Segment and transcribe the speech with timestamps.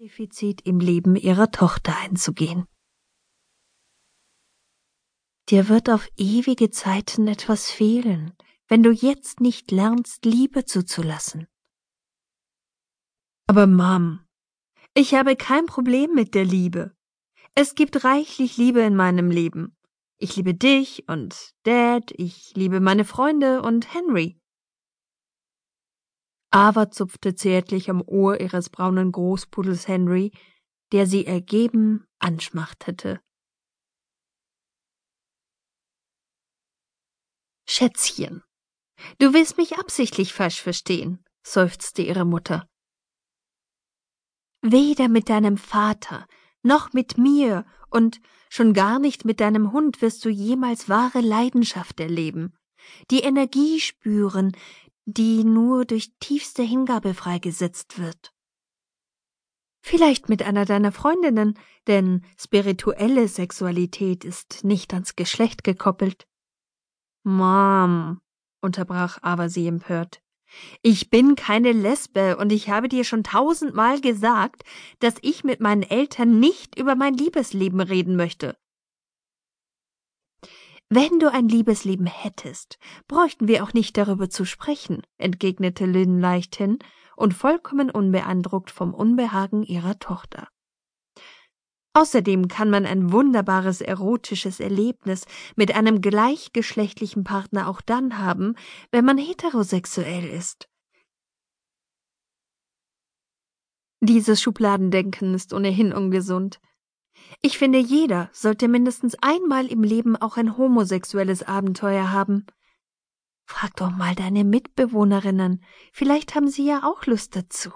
[0.00, 2.64] Defizit im Leben ihrer Tochter einzugehen.
[5.50, 8.32] Dir wird auf ewige Zeiten etwas fehlen,
[8.66, 11.48] wenn du jetzt nicht lernst, Liebe zuzulassen.
[13.46, 14.20] Aber Mom,
[14.94, 16.96] ich habe kein Problem mit der Liebe.
[17.54, 19.76] Es gibt reichlich Liebe in meinem Leben.
[20.16, 24.39] Ich liebe dich und Dad, ich liebe meine Freunde und Henry.
[26.52, 30.32] Ava zupfte zärtlich am Ohr ihres braunen Großpudels Henry,
[30.92, 33.20] der sie ergeben anschmachtete.
[37.68, 38.42] Schätzchen,
[39.18, 42.68] du willst mich absichtlich falsch verstehen, seufzte ihre Mutter.
[44.60, 46.26] Weder mit deinem Vater
[46.62, 48.20] noch mit mir und
[48.50, 52.54] schon gar nicht mit deinem Hund wirst du jemals wahre Leidenschaft erleben,
[53.10, 54.56] die Energie spüren,
[55.06, 58.32] die nur durch tiefste Hingabe freigesetzt wird.
[59.82, 66.26] Vielleicht mit einer deiner Freundinnen, denn spirituelle Sexualität ist nicht ans Geschlecht gekoppelt.
[67.22, 68.20] Mom,
[68.60, 70.22] unterbrach aber sie empört.
[70.82, 74.64] Ich bin keine Lesbe und ich habe dir schon tausendmal gesagt,
[74.98, 78.56] dass ich mit meinen Eltern nicht über mein Liebesleben reden möchte.
[80.92, 86.80] Wenn du ein Liebesleben hättest, bräuchten wir auch nicht darüber zu sprechen, entgegnete Lynn leichthin
[87.14, 90.48] und vollkommen unbeeindruckt vom Unbehagen ihrer Tochter.
[91.92, 98.56] Außerdem kann man ein wunderbares erotisches Erlebnis mit einem gleichgeschlechtlichen Partner auch dann haben,
[98.90, 100.68] wenn man heterosexuell ist.
[104.02, 106.60] Dieses Schubladendenken ist ohnehin ungesund.
[107.42, 112.46] Ich finde, jeder sollte mindestens einmal im Leben auch ein homosexuelles Abenteuer haben.
[113.46, 117.70] Frag doch mal deine Mitbewohnerinnen, vielleicht haben sie ja auch Lust dazu.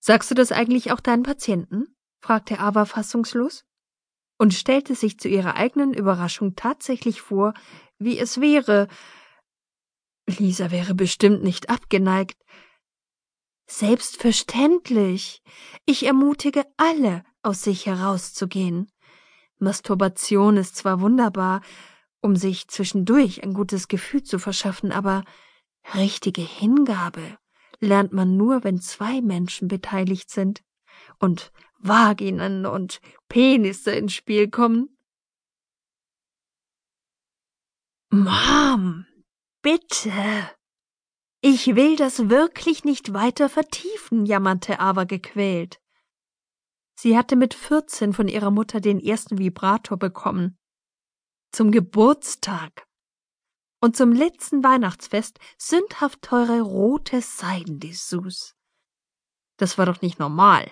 [0.00, 1.94] Sagst du das eigentlich auch deinen Patienten?
[2.20, 3.64] fragte Ava fassungslos
[4.38, 7.54] und stellte sich zu ihrer eigenen Überraschung tatsächlich vor,
[7.98, 8.88] wie es wäre.
[10.26, 12.40] Lisa wäre bestimmt nicht abgeneigt,
[13.70, 15.44] Selbstverständlich.
[15.86, 18.90] Ich ermutige alle, aus sich herauszugehen.
[19.58, 21.62] Masturbation ist zwar wunderbar,
[22.20, 25.22] um sich zwischendurch ein gutes Gefühl zu verschaffen, aber
[25.94, 27.38] richtige Hingabe
[27.78, 30.62] lernt man nur, wenn zwei Menschen beteiligt sind
[31.20, 34.98] und Vaginen und Penisse ins Spiel kommen.
[38.10, 39.06] Mom,
[39.62, 40.50] bitte.
[41.42, 45.80] Ich will das wirklich nicht weiter vertiefen, jammerte Ava gequält.
[46.98, 50.58] Sie hatte mit vierzehn von ihrer Mutter den ersten Vibrator bekommen.
[51.50, 52.86] Zum Geburtstag.
[53.80, 58.54] Und zum letzten Weihnachtsfest sündhaft teure rote Seidendessous.
[59.56, 60.70] Das war doch nicht normal.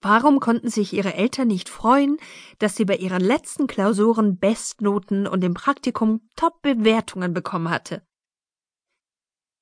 [0.00, 2.16] Warum konnten sich ihre Eltern nicht freuen,
[2.58, 8.06] dass sie bei ihren letzten Klausuren Bestnoten und im Praktikum Top-Bewertungen bekommen hatte?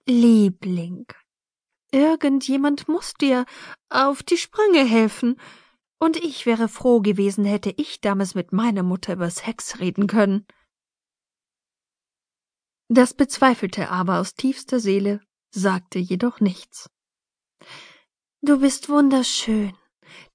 [0.08, 1.04] Liebling,
[1.90, 3.44] irgendjemand muss dir
[3.88, 5.40] auf die Sprünge helfen,
[5.98, 10.46] und ich wäre froh gewesen, hätte ich damals mit meiner Mutter über Sex reden können.
[12.88, 16.88] Das bezweifelte aber aus tiefster Seele, sagte jedoch nichts.
[18.42, 19.76] Du bist wunderschön,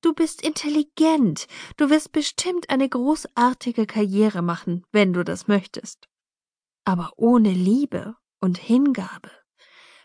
[0.01, 6.09] du bist intelligent, du wirst bestimmt eine großartige Karriere machen, wenn du das möchtest.
[6.83, 9.31] Aber ohne Liebe und Hingabe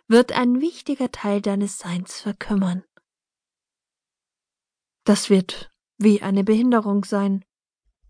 [0.09, 2.85] wird ein wichtiger Teil deines Seins verkümmern.
[5.05, 7.45] Das wird wie eine Behinderung sein.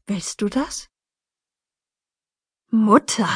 [0.07, 0.89] Willst du das?
[2.71, 3.29] Mutter,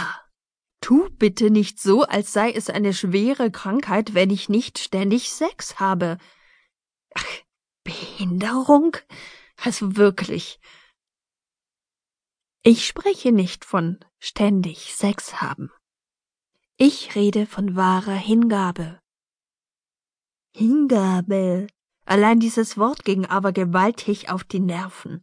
[0.81, 5.79] tu bitte nicht so, als sei es eine schwere Krankheit, wenn ich nicht ständig Sex
[5.79, 6.19] habe.
[7.15, 7.27] Ach,
[7.85, 8.97] Behinderung?
[9.57, 10.61] Also wirklich.
[12.63, 15.71] Ich spreche nicht von ständig Sex haben.
[16.83, 19.03] Ich rede von wahrer Hingabe.
[20.57, 21.67] Hingabe.
[22.07, 25.23] Allein dieses Wort ging aber gewaltig auf die Nerven.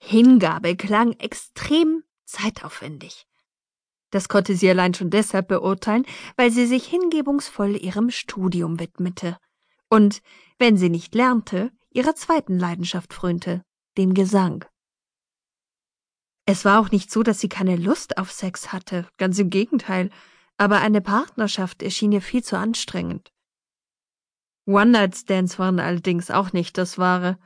[0.00, 3.28] Hingabe klang extrem zeitaufwendig.
[4.10, 9.38] Das konnte sie allein schon deshalb beurteilen, weil sie sich hingebungsvoll ihrem Studium widmete
[9.88, 10.20] und,
[10.58, 13.62] wenn sie nicht lernte, ihrer zweiten Leidenschaft frönte,
[13.96, 14.64] dem Gesang.
[16.52, 20.10] Es war auch nicht so, dass sie keine Lust auf Sex hatte, ganz im Gegenteil,
[20.56, 23.32] aber eine Partnerschaft erschien ihr viel zu anstrengend.
[24.66, 27.38] One-Night-Stands waren allerdings auch nicht das Wahre.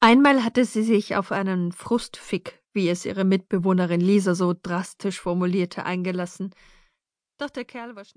[0.00, 5.84] Einmal hatte sie sich auf einen Frustfick, wie es ihre Mitbewohnerin Lisa so drastisch formulierte,
[5.84, 6.52] eingelassen.
[7.38, 8.14] Doch der Kerl war schnell